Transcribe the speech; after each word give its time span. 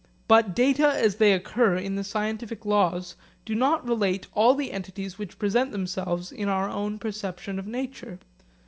But 0.27 0.55
data 0.55 0.87
as 0.93 1.17
they 1.17 1.31
occur 1.31 1.75
in 1.77 1.95
the 1.95 2.03
scientific 2.03 2.65
laws 2.65 3.15
do 3.45 3.53
not 3.53 3.87
relate 3.87 4.25
all 4.33 4.55
the 4.55 4.71
entities 4.71 5.19
which 5.19 5.37
present 5.37 5.71
themselves 5.71 6.31
in 6.31 6.49
our 6.49 6.97
perception 6.97 7.59
of 7.59 7.67
nature. 7.67 8.17